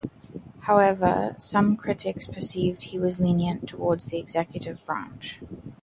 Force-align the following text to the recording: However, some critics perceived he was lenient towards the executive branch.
However, 0.61 1.35
some 1.37 1.75
critics 1.77 2.25
perceived 2.25 2.85
he 2.85 2.97
was 2.97 3.19
lenient 3.19 3.69
towards 3.69 4.07
the 4.07 4.17
executive 4.17 4.83
branch. 4.83 5.43